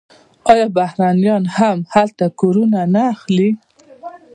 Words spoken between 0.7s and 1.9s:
بهرنیان هم